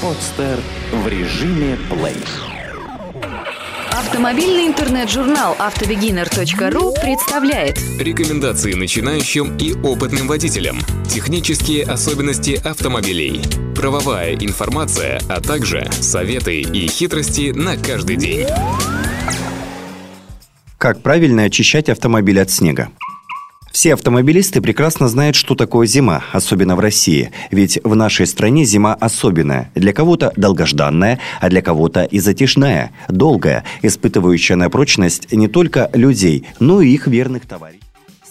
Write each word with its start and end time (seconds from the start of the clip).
Подстер 0.00 0.60
в 0.92 1.08
режиме 1.08 1.76
плей. 1.90 2.16
Автомобильный 3.90 4.68
интернет-журнал 4.68 5.56
автобегинер.ру 5.58 6.94
представляет 7.02 7.78
Рекомендации 7.98 8.74
начинающим 8.74 9.56
и 9.56 9.74
опытным 9.74 10.28
водителям. 10.28 10.78
Технические 11.08 11.84
особенности 11.84 12.60
автомобилей. 12.64 13.42
Правовая 13.74 14.34
информация, 14.36 15.20
а 15.28 15.40
также 15.40 15.90
советы 15.90 16.60
и 16.60 16.86
хитрости 16.86 17.50
на 17.50 17.76
каждый 17.76 18.16
день. 18.16 18.46
Как 20.78 21.02
правильно 21.02 21.42
очищать 21.42 21.88
автомобиль 21.88 22.40
от 22.40 22.50
снега? 22.50 22.90
Все 23.72 23.94
автомобилисты 23.94 24.60
прекрасно 24.60 25.08
знают, 25.08 25.36
что 25.36 25.54
такое 25.54 25.86
зима, 25.86 26.24
особенно 26.32 26.74
в 26.76 26.80
России. 26.80 27.30
Ведь 27.50 27.78
в 27.84 27.94
нашей 27.94 28.26
стране 28.26 28.64
зима 28.64 28.94
особенная. 28.94 29.70
Для 29.74 29.92
кого-то 29.92 30.32
долгожданная, 30.36 31.20
а 31.40 31.48
для 31.48 31.62
кого-то 31.62 32.04
и 32.04 32.18
затяжная, 32.18 32.90
долгая, 33.08 33.64
испытывающая 33.82 34.56
на 34.56 34.70
прочность 34.70 35.32
не 35.32 35.48
только 35.48 35.90
людей, 35.92 36.46
но 36.60 36.80
и 36.80 36.90
их 36.90 37.06
верных 37.06 37.46
товарищей 37.46 37.87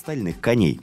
стальных 0.08 0.40
коней. 0.40 0.80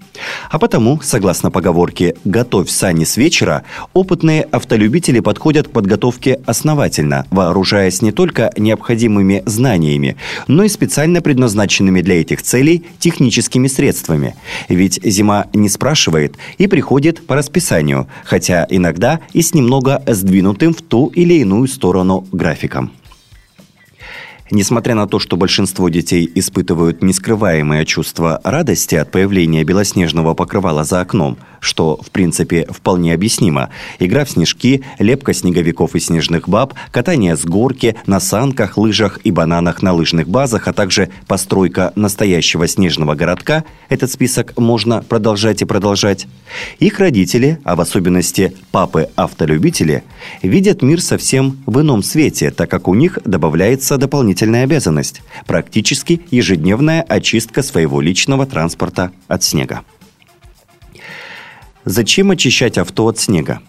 А 0.51 0.59
потому, 0.59 1.01
согласно 1.01 1.51
поговорке 1.51 2.15
«готовь 2.27 2.69
сани 2.69 3.05
с 3.05 3.17
вечера», 3.17 3.63
опытные 3.95 4.43
автолюбители 4.43 5.21
подходят 5.21 5.69
к 5.69 5.71
подготовке 5.71 6.41
основательно, 6.45 7.25
вооружаясь 7.31 8.03
не 8.03 8.13
только 8.13 8.53
необходимыми 8.59 9.43
знаниями, 9.47 10.19
но 10.47 10.65
и 10.65 10.69
специально 10.69 11.23
предназначенными 11.23 12.03
для 12.03 12.21
этих 12.21 12.43
целей 12.43 12.85
техническими 12.99 13.67
средствами. 13.67 14.35
Ведь 14.69 15.01
зима 15.03 15.47
не 15.55 15.71
спрашивает 15.71 16.37
и 16.59 16.67
приходит 16.67 17.27
по 17.27 17.35
расписанию, 17.35 18.07
хотя 18.27 18.67
иногда 18.69 19.21
и 19.33 19.41
с 19.41 19.55
немного 19.55 20.03
сдвинутым 20.07 20.75
в 20.75 20.83
ту 20.83 21.07
или 21.07 21.33
иную 21.41 21.67
сторону 21.69 22.27
графиком. 22.31 22.93
Несмотря 24.55 24.95
на 24.95 25.09
то, 25.09 25.19
что 25.19 25.37
большинство 25.37 25.89
детей 25.89 26.31
испытывают 26.33 27.03
нескрываемое 27.03 27.85
чувство 27.85 28.41
радости 28.45 28.95
от 28.95 29.11
появления 29.11 29.65
белоснежного 29.65 30.35
покрывала 30.35 30.85
за 30.85 31.01
окном, 31.01 31.39
что, 31.65 31.99
в 32.03 32.11
принципе, 32.11 32.67
вполне 32.71 33.15
объяснимо, 33.15 33.71
игра 33.99 34.25
в 34.25 34.31
снежки, 34.31 34.83
лепка 34.99 35.33
снеговиков 35.33 35.95
и 35.95 36.01
снежных 36.01 36.49
баб, 36.49 36.75
катание 36.91 37.37
с 37.37 37.45
горки, 37.45 37.97
на 38.07 38.21
санках, 38.21 38.77
лыжах 38.77 39.19
и 39.25 39.31
бананах 39.31 39.83
на 39.83 39.93
лыжных 39.93 40.29
базах, 40.29 40.69
а 40.69 40.73
также 40.73 41.09
постройка 41.27 41.93
настоящего 41.97 42.69
снежного 42.69 43.15
городка, 43.15 43.65
этот 43.89 44.11
список 44.11 44.57
можно 44.59 45.03
продолжать 45.03 45.63
и 45.63 45.65
продолжать, 45.65 46.27
их 46.79 46.99
родители, 46.99 47.59
а 47.65 47.77
в 47.77 47.81
особенности 47.81 48.55
папы-автолюбители, 48.71 50.05
видят 50.43 50.83
мир 50.83 51.01
совсем 51.01 51.63
в 51.67 51.81
ином 51.81 52.03
свете, 52.03 52.51
так 52.51 52.71
как 52.71 52.89
у 52.89 52.95
них 52.95 53.19
добавляется 53.25 53.97
дополнительная 53.97 54.65
обязанность– 54.65 55.23
практически 55.47 56.23
ежедневная 56.31 57.03
очистка 57.03 57.63
своего 57.63 58.01
личного 58.01 58.47
транспорта 58.47 59.13
от 59.29 59.43
снега. 59.43 59.83
Зачем 61.85 62.31
очищать 62.31 62.79
авто 62.79 63.07
от 63.09 63.19
снега? 63.19 63.61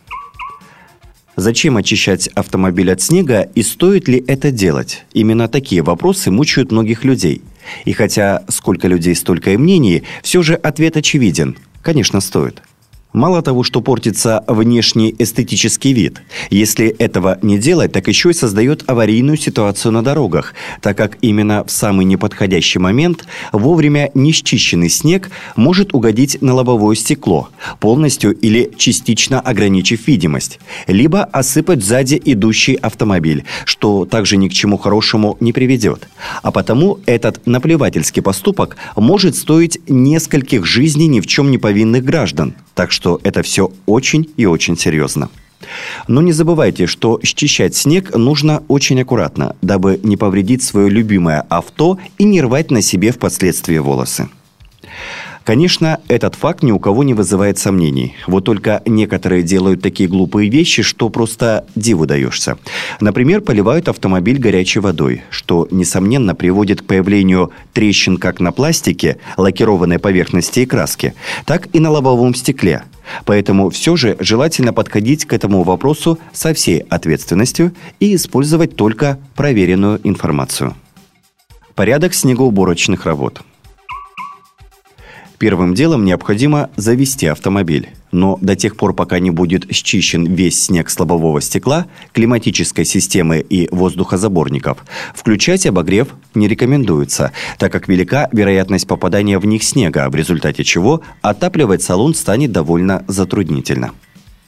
Зачем 1.35 1.75
очищать 1.75 2.27
автомобиль 2.29 2.89
от 2.91 3.01
снега 3.01 3.41
и 3.41 3.61
стоит 3.61 4.07
ли 4.07 4.23
это 4.25 4.51
делать? 4.51 5.03
Именно 5.11 5.49
такие 5.49 5.81
вопросы 5.81 6.31
мучают 6.31 6.71
многих 6.71 7.03
людей. 7.03 7.41
И 7.83 7.91
хотя 7.91 8.43
сколько 8.47 8.87
людей, 8.87 9.15
столько 9.15 9.51
и 9.51 9.57
мнений, 9.57 10.03
все 10.23 10.41
же 10.43 10.55
ответ 10.55 10.95
очевиден. 10.95 11.57
Конечно, 11.81 12.21
стоит– 12.21 12.61
Мало 13.15 13.41
того, 13.41 13.63
что 13.63 13.79
портится 13.79 14.43
внешний 14.45 15.15
эстетический 15.17 15.93
вид, 15.93 16.21
если 16.49 16.87
этого 16.87 17.39
не 17.41 17.57
делать, 17.57 17.93
так 17.93 18.09
еще 18.09 18.31
и 18.31 18.33
создает 18.33 18.83
аварийную 18.87 19.37
ситуацию 19.37 19.93
на 19.93 20.03
дорогах, 20.03 20.53
так 20.81 20.97
как 20.97 21.17
именно 21.21 21.63
в 21.63 21.71
самый 21.71 22.05
неподходящий 22.05 22.77
момент 22.77 23.25
вовремя 23.53 24.11
несчищенный 24.15 24.89
снег 24.89 25.29
может 25.55 25.93
угодить 25.93 26.41
на 26.41 26.55
лобовое 26.55 26.97
стекло, 26.97 27.47
полностью 27.79 28.33
или 28.33 28.69
частично 28.75 29.39
ограничив 29.39 30.05
видимость, 30.07 30.59
либо 30.85 31.23
осыпать 31.23 31.85
сзади 31.85 32.21
идущий 32.25 32.75
автомобиль, 32.75 33.45
что 33.63 34.03
также 34.03 34.35
ни 34.35 34.49
к 34.49 34.53
чему 34.53 34.77
хорошему 34.77 35.37
не 35.39 35.53
приведет. 35.53 36.09
А 36.43 36.51
потому 36.51 36.99
этот 37.05 37.47
наплевательский 37.47 38.21
поступок 38.21 38.75
может 38.97 39.37
стоить 39.37 39.79
нескольких 39.87 40.65
жизней 40.65 41.07
ни 41.07 41.21
в 41.21 41.27
чем 41.27 41.49
не 41.49 41.57
повинных 41.57 42.03
граждан. 42.03 42.55
Так 42.73 42.91
что 42.91 43.04
это 43.23 43.41
все 43.41 43.71
очень 43.85 44.29
и 44.37 44.45
очень 44.45 44.77
серьезно. 44.77 45.29
Но 46.07 46.21
не 46.21 46.31
забывайте, 46.31 46.85
что 46.85 47.19
счищать 47.23 47.75
снег 47.75 48.15
нужно 48.15 48.63
очень 48.67 49.01
аккуратно, 49.01 49.55
дабы 49.61 49.99
не 50.03 50.17
повредить 50.17 50.63
свое 50.63 50.89
любимое 50.89 51.45
авто 51.49 51.97
и 52.17 52.23
не 52.23 52.41
рвать 52.41 52.71
на 52.71 52.81
себе 52.81 53.11
впоследствии 53.11 53.77
волосы. 53.77 54.29
Конечно, 55.45 55.99
этот 56.07 56.33
факт 56.33 56.63
ни 56.63 56.71
у 56.71 56.79
кого 56.79 57.03
не 57.03 57.13
вызывает 57.13 57.59
сомнений. 57.59 58.15
Вот 58.25 58.45
только 58.45 58.81
некоторые 58.87 59.43
делают 59.43 59.79
такие 59.79 60.09
глупые 60.09 60.49
вещи, 60.49 60.81
что 60.81 61.09
просто 61.09 61.67
диву 61.75 62.07
даешься. 62.07 62.57
Например, 62.99 63.41
поливают 63.41 63.87
автомобиль 63.87 64.39
горячей 64.39 64.79
водой, 64.79 65.21
что, 65.29 65.67
несомненно, 65.69 66.33
приводит 66.33 66.81
к 66.81 66.85
появлению 66.85 67.51
трещин 67.73 68.17
как 68.17 68.39
на 68.39 68.51
пластике, 68.51 69.17
лакированной 69.37 69.99
поверхности 69.99 70.61
и 70.61 70.65
краске, 70.65 71.13
так 71.45 71.67
и 71.73 71.79
на 71.79 71.91
лобовом 71.91 72.33
стекле. 72.33 72.81
Поэтому 73.25 73.69
все 73.69 73.95
же 73.95 74.15
желательно 74.19 74.73
подходить 74.73 75.25
к 75.25 75.33
этому 75.33 75.63
вопросу 75.63 76.19
со 76.33 76.53
всей 76.53 76.79
ответственностью 76.79 77.73
и 77.99 78.15
использовать 78.15 78.75
только 78.75 79.19
проверенную 79.35 79.99
информацию. 80.03 80.75
Порядок 81.75 82.13
снегоуборочных 82.13 83.05
работ– 83.05 83.41
Первым 85.37 85.73
делом 85.73 86.05
необходимо 86.05 86.69
завести 86.77 87.27
автомобиль. 87.27 87.89
Но 88.11 88.37
до 88.41 88.55
тех 88.55 88.77
пор, 88.77 88.93
пока 88.93 89.19
не 89.19 89.31
будет 89.31 89.69
счищен 89.73 90.25
весь 90.25 90.63
снег 90.63 90.89
с 90.89 90.97
лобового 90.97 91.41
стекла, 91.41 91.87
климатической 92.13 92.85
системы 92.85 93.39
и 93.39 93.67
воздухозаборников, 93.71 94.85
включать 95.13 95.65
обогрев 95.65 96.07
не 96.33 96.47
рекомендуется, 96.47 97.33
так 97.57 97.73
как 97.73 97.89
велика 97.89 98.29
вероятность 98.31 98.87
попадания 98.87 99.37
в 99.37 99.45
них 99.45 99.63
снега, 99.63 100.09
в 100.09 100.15
результате 100.15 100.63
чего 100.63 101.01
отапливать 101.21 101.83
салон 101.83 102.15
станет 102.15 102.53
довольно 102.53 103.03
затруднительно. 103.07 103.91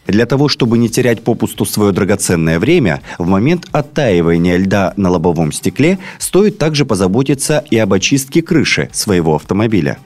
Для 0.08 0.26
того, 0.26 0.48
чтобы 0.48 0.78
не 0.78 0.88
терять 0.88 1.22
попусту 1.22 1.66
свое 1.66 1.92
драгоценное 1.92 2.60
время, 2.60 3.02
в 3.18 3.28
момент 3.28 3.68
оттаивания 3.74 4.58
льда 4.58 4.94
на 4.96 5.10
лобовом 5.10 5.52
стекле 5.52 6.00
стоит 6.18 6.58
также 6.58 6.86
позаботиться 6.86 7.66
и 7.70 7.78
об 7.78 7.92
очистке 7.92 8.42
крыши 8.42 8.90
своего 8.94 9.36
автомобиля. 9.36 9.98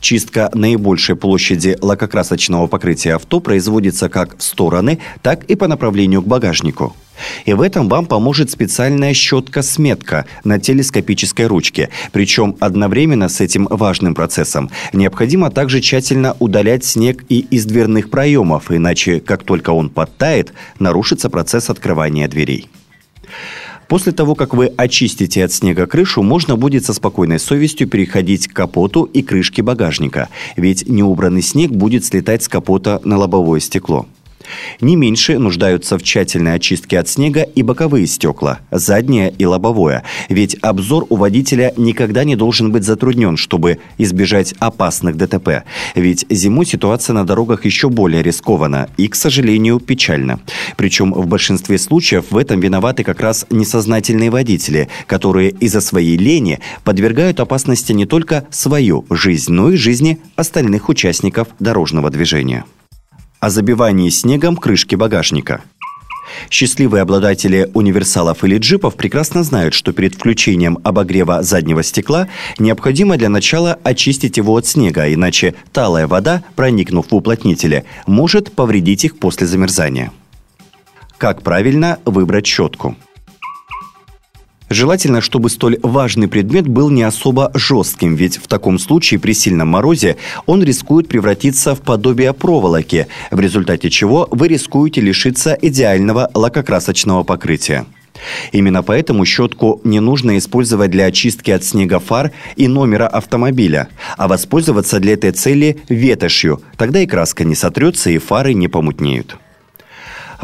Чистка 0.00 0.50
наибольшей 0.54 1.16
площади 1.16 1.76
лакокрасочного 1.80 2.66
покрытия 2.66 3.14
авто 3.14 3.40
производится 3.40 4.08
как 4.08 4.38
в 4.38 4.42
стороны, 4.42 4.98
так 5.22 5.44
и 5.44 5.54
по 5.54 5.68
направлению 5.68 6.22
к 6.22 6.26
багажнику. 6.26 6.94
И 7.44 7.52
в 7.52 7.60
этом 7.60 7.88
вам 7.88 8.06
поможет 8.06 8.50
специальная 8.50 9.14
щетка-сметка 9.14 10.26
на 10.42 10.58
телескопической 10.58 11.46
ручке. 11.46 11.90
Причем 12.12 12.56
одновременно 12.60 13.28
с 13.28 13.40
этим 13.40 13.68
важным 13.70 14.14
процессом 14.14 14.70
необходимо 14.92 15.50
также 15.50 15.80
тщательно 15.80 16.36
удалять 16.40 16.84
снег 16.84 17.24
и 17.28 17.40
из 17.40 17.66
дверных 17.66 18.10
проемов, 18.10 18.70
иначе 18.70 19.20
как 19.20 19.44
только 19.44 19.70
он 19.70 19.90
подтает, 19.90 20.52
нарушится 20.78 21.30
процесс 21.30 21.70
открывания 21.70 22.28
дверей. 22.28 22.68
После 23.88 24.12
того, 24.12 24.34
как 24.34 24.54
вы 24.54 24.66
очистите 24.76 25.44
от 25.44 25.52
снега 25.52 25.86
крышу, 25.86 26.22
можно 26.22 26.56
будет 26.56 26.84
со 26.84 26.94
спокойной 26.94 27.38
совестью 27.38 27.88
переходить 27.88 28.48
к 28.48 28.52
капоту 28.52 29.04
и 29.04 29.22
крышке 29.22 29.62
багажника, 29.62 30.28
ведь 30.56 30.88
неубранный 30.88 31.42
снег 31.42 31.70
будет 31.70 32.04
слетать 32.04 32.42
с 32.42 32.48
капота 32.48 33.00
на 33.04 33.18
лобовое 33.18 33.60
стекло. 33.60 34.06
Не 34.80 34.96
меньше 34.96 35.38
нуждаются 35.38 35.98
в 35.98 36.02
тщательной 36.02 36.54
очистке 36.54 36.98
от 36.98 37.08
снега 37.08 37.42
и 37.42 37.62
боковые 37.62 38.06
стекла, 38.06 38.60
заднее 38.70 39.32
и 39.36 39.44
лобовое, 39.46 40.02
ведь 40.28 40.56
обзор 40.62 41.06
у 41.08 41.16
водителя 41.16 41.72
никогда 41.76 42.24
не 42.24 42.36
должен 42.36 42.72
быть 42.72 42.84
затруднен, 42.84 43.36
чтобы 43.36 43.78
избежать 43.98 44.54
опасных 44.58 45.16
ДТП. 45.16 45.64
Ведь 45.94 46.26
зимой 46.28 46.66
ситуация 46.66 47.14
на 47.14 47.24
дорогах 47.24 47.64
еще 47.64 47.88
более 47.88 48.22
рискована 48.22 48.88
и, 48.96 49.08
к 49.08 49.14
сожалению, 49.14 49.80
печальна. 49.80 50.40
Причем 50.76 51.12
в 51.12 51.26
большинстве 51.26 51.78
случаев 51.78 52.26
в 52.30 52.36
этом 52.36 52.60
виноваты 52.60 53.04
как 53.04 53.20
раз 53.20 53.46
несознательные 53.50 54.30
водители, 54.30 54.88
которые 55.06 55.50
из-за 55.50 55.80
своей 55.80 56.16
лени 56.16 56.60
подвергают 56.84 57.40
опасности 57.40 57.92
не 57.92 58.06
только 58.06 58.46
свою 58.50 59.04
жизнь, 59.10 59.52
но 59.52 59.70
и 59.70 59.76
жизни 59.76 60.18
остальных 60.36 60.88
участников 60.88 61.48
дорожного 61.58 62.10
движения 62.10 62.64
о 63.44 63.50
забивании 63.50 64.08
снегом 64.08 64.56
крышки 64.56 64.94
багажника. 64.94 65.60
Счастливые 66.48 67.02
обладатели 67.02 67.70
универсалов 67.74 68.42
или 68.42 68.56
джипов 68.56 68.94
прекрасно 68.94 69.42
знают, 69.42 69.74
что 69.74 69.92
перед 69.92 70.14
включением 70.14 70.78
обогрева 70.82 71.42
заднего 71.42 71.82
стекла 71.82 72.28
необходимо 72.58 73.18
для 73.18 73.28
начала 73.28 73.78
очистить 73.82 74.38
его 74.38 74.56
от 74.56 74.66
снега, 74.66 75.12
иначе 75.12 75.54
талая 75.74 76.06
вода, 76.06 76.42
проникнув 76.56 77.10
в 77.10 77.14
уплотнители, 77.14 77.84
может 78.06 78.50
повредить 78.50 79.04
их 79.04 79.18
после 79.18 79.46
замерзания. 79.46 80.10
Как 81.18 81.42
правильно 81.42 81.98
выбрать 82.06 82.46
щетку? 82.46 82.96
Желательно, 84.70 85.20
чтобы 85.20 85.50
столь 85.50 85.78
важный 85.82 86.26
предмет 86.26 86.66
был 86.66 86.90
не 86.90 87.02
особо 87.02 87.50
жестким, 87.54 88.14
ведь 88.14 88.38
в 88.38 88.48
таком 88.48 88.78
случае 88.78 89.20
при 89.20 89.32
сильном 89.32 89.68
морозе 89.68 90.16
он 90.46 90.62
рискует 90.62 91.06
превратиться 91.06 91.74
в 91.74 91.82
подобие 91.82 92.32
проволоки, 92.32 93.06
в 93.30 93.38
результате 93.40 93.90
чего 93.90 94.26
вы 94.30 94.48
рискуете 94.48 95.00
лишиться 95.00 95.56
идеального 95.60 96.30
лакокрасочного 96.34 97.24
покрытия. 97.24 97.84
Именно 98.52 98.82
поэтому 98.82 99.24
щетку 99.24 99.80
не 99.84 100.00
нужно 100.00 100.38
использовать 100.38 100.90
для 100.90 101.06
очистки 101.06 101.50
от 101.50 101.64
снега 101.64 101.98
фар 101.98 102.32
и 102.56 102.68
номера 102.68 103.06
автомобиля, 103.06 103.88
а 104.16 104.28
воспользоваться 104.28 104.98
для 105.00 105.14
этой 105.14 105.32
цели 105.32 105.78
ветошью. 105.88 106.62
Тогда 106.76 107.00
и 107.00 107.06
краска 107.06 107.44
не 107.44 107.54
сотрется, 107.54 108.10
и 108.10 108.18
фары 108.18 108.54
не 108.54 108.68
помутнеют. 108.68 109.36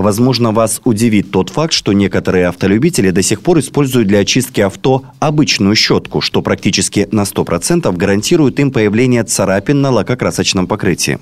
Возможно, 0.00 0.52
вас 0.52 0.80
удивит 0.84 1.30
тот 1.30 1.50
факт, 1.50 1.72
что 1.72 1.92
некоторые 1.92 2.46
автолюбители 2.46 3.10
до 3.10 3.22
сих 3.22 3.42
пор 3.42 3.58
используют 3.58 4.08
для 4.08 4.20
очистки 4.20 4.60
авто 4.60 5.04
обычную 5.18 5.74
щетку, 5.74 6.20
что 6.20 6.40
практически 6.42 7.06
на 7.12 7.22
100% 7.22 7.94
гарантирует 7.96 8.58
им 8.60 8.70
появление 8.70 9.24
царапин 9.24 9.82
на 9.82 9.90
лакокрасочном 9.90 10.66
покрытии. 10.66 11.18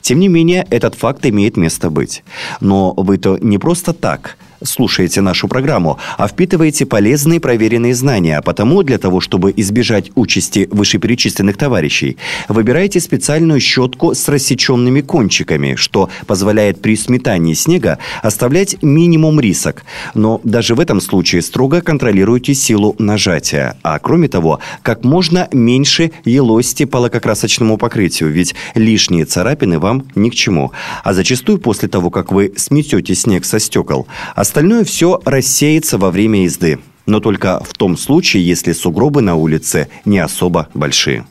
Тем 0.00 0.20
не 0.20 0.28
менее, 0.28 0.66
этот 0.70 0.94
факт 0.94 1.24
имеет 1.26 1.56
место 1.56 1.90
быть. 1.90 2.22
Но 2.60 2.92
вы-то 2.96 3.38
не 3.40 3.58
просто 3.58 3.92
так– 3.92 4.36
слушаете 4.62 5.20
нашу 5.20 5.48
программу, 5.48 5.98
а 6.16 6.28
впитываете 6.28 6.86
полезные 6.86 7.40
проверенные 7.40 7.94
знания. 7.94 8.38
А 8.38 8.42
потому 8.42 8.82
для 8.82 8.98
того, 8.98 9.20
чтобы 9.20 9.52
избежать 9.56 10.10
участи 10.14 10.68
вышеперечисленных 10.70 11.56
товарищей, 11.56 12.16
выбирайте 12.48 13.00
специальную 13.00 13.60
щетку 13.60 14.14
с 14.14 14.28
рассеченными 14.28 15.00
кончиками, 15.00 15.74
что 15.76 16.10
позволяет 16.26 16.80
при 16.80 16.96
сметании 16.96 17.54
снега 17.54 17.98
оставлять 18.22 18.82
минимум 18.82 19.40
рисок. 19.40 19.84
Но 20.14 20.40
даже 20.44 20.74
в 20.74 20.80
этом 20.80 21.00
случае 21.00 21.42
строго 21.42 21.80
контролируйте 21.80 22.54
силу 22.54 22.94
нажатия. 22.98 23.76
А 23.82 23.98
кроме 23.98 24.28
того, 24.28 24.60
как 24.82 25.04
можно 25.04 25.48
меньше 25.52 26.10
елости 26.24 26.84
по 26.84 26.98
лакокрасочному 26.98 27.76
покрытию, 27.76 28.30
ведь 28.30 28.54
лишние 28.74 29.24
царапины 29.24 29.47
вам 29.56 30.06
ни 30.14 30.30
к 30.30 30.34
чему. 30.34 30.72
А 31.04 31.14
зачастую 31.14 31.58
после 31.58 31.88
того, 31.88 32.10
как 32.10 32.32
вы 32.32 32.52
сметете 32.56 33.14
снег 33.14 33.44
со 33.44 33.58
стекол, 33.58 34.06
Остальное 34.34 34.84
все 34.84 35.20
рассеется 35.24 35.98
во 35.98 36.10
время 36.10 36.44
езды. 36.44 36.78
Но 37.06 37.20
только 37.20 37.62
в 37.64 37.72
том 37.74 37.96
случае, 37.96 38.46
если 38.46 38.72
сугробы 38.72 39.22
на 39.22 39.34
улице 39.34 39.88
не 40.04 40.18
особо 40.18 40.68
большие. 40.74 41.26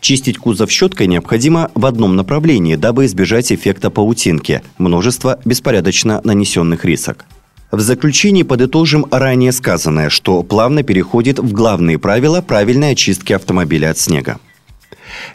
Чистить 0.00 0.38
кузов 0.38 0.70
щеткой 0.70 1.06
необходимо 1.06 1.70
в 1.74 1.86
одном 1.86 2.14
направлении, 2.14 2.76
дабы 2.76 3.06
избежать 3.06 3.50
эффекта 3.50 3.90
паутинки, 3.90 4.62
множество 4.76 5.40
беспорядочно 5.44 6.20
нанесенных 6.24 6.84
рисок. 6.84 7.24
В 7.70 7.80
заключении 7.80 8.42
подытожим 8.42 9.06
ранее 9.10 9.50
сказанное, 9.50 10.10
что 10.10 10.42
плавно 10.42 10.82
переходит 10.82 11.38
в 11.38 11.52
главные 11.52 11.98
правила 11.98 12.40
правильной 12.40 12.92
очистки 12.92 13.32
автомобиля 13.32 13.90
от 13.90 13.98
снега. 13.98 14.38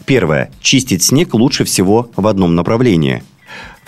Первое. 0.05 0.51
Чистить 0.61 1.03
снег 1.03 1.33
лучше 1.33 1.63
всего 1.63 2.09
в 2.15 2.27
одном 2.27 2.55
направлении– 2.55 3.23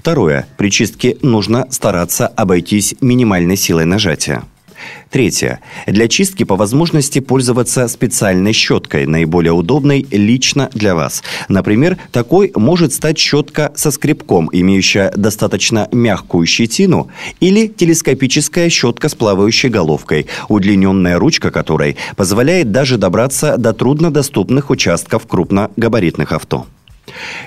Второе. 0.01 0.47
При 0.57 0.71
чистке 0.71 1.15
нужно 1.21 1.67
стараться 1.69 2.25
обойтись 2.25 2.95
минимальной 3.01 3.55
силой 3.55 3.85
нажатия. 3.85 4.41
Третье. 5.09 5.59
Для 5.87 6.07
чистки 6.07 6.43
по 6.43 6.55
возможности 6.55 7.19
пользоваться 7.19 7.87
специальной 7.87 8.53
щеткой, 8.53 9.05
наиболее 9.05 9.51
удобной 9.51 10.05
лично 10.09 10.69
для 10.73 10.95
вас. 10.95 11.21
Например, 11.49 11.97
такой 12.11 12.51
может 12.55 12.93
стать 12.93 13.17
щетка 13.17 13.71
со 13.75 13.91
скребком, 13.91 14.49
имеющая 14.51 15.11
достаточно 15.15 15.89
мягкую 15.91 16.45
щетину, 16.45 17.09
или 17.41 17.67
телескопическая 17.67 18.69
щетка 18.69 19.09
с 19.09 19.15
плавающей 19.15 19.69
головкой, 19.69 20.27
удлиненная 20.47 21.19
ручка 21.19 21.51
которой 21.51 21.97
позволяет 22.15 22.71
даже 22.71 22.97
добраться 22.97 23.57
до 23.57 23.73
труднодоступных 23.73 24.69
участков 24.69 25.27
крупногабаритных 25.27 26.31
авто. 26.31 26.67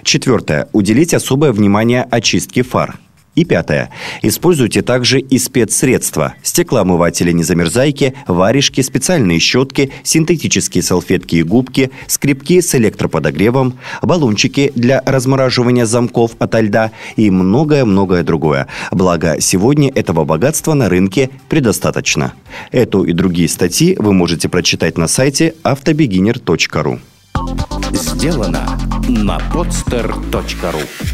Четвертое. 0.03 0.69
Уделите 0.73 1.17
особое 1.17 1.53
внимание 1.53 2.03
очистке 2.03 2.63
фар. 2.63 2.99
И 3.35 3.45
пятое. 3.45 3.91
Используйте 4.23 4.83
также 4.83 5.19
и 5.19 5.39
спецсредства. 5.39 6.35
Стеклоомыватели 6.43 7.33
незамерзайки, 7.33 8.15
варежки, 8.29 8.81
специальные 8.81 9.41
щетки, 9.41 9.91
синтетические 10.05 10.83
салфетки 10.83 11.37
и 11.37 11.43
губки, 11.43 11.91
скребки 12.07 12.61
с 12.61 12.75
электроподогревом, 12.75 13.75
баллончики 14.03 14.73
для 14.75 15.03
размораживания 15.05 15.85
замков 15.85 16.33
ото 16.39 16.61
льда 16.61 16.93
и 17.17 17.31
многое-многое 17.31 18.23
другое. 18.23 18.69
Благо, 18.93 19.41
сегодня 19.41 19.91
этого 19.93 20.25
богатства 20.25 20.75
на 20.75 20.89
рынке 20.89 21.31
предостаточно. 21.49 22.35
Эту 22.71 23.03
и 23.05 23.13
другие 23.13 23.49
статьи 23.49 23.97
вы 23.99 24.13
можете 24.13 24.49
прочитать 24.49 24.97
на 24.97 25.09
сайте 25.09 25.55
автобегинер.ру. 25.63 27.01
Сделано 27.93 28.79
на 29.09 29.39
podster.ru 29.53 31.14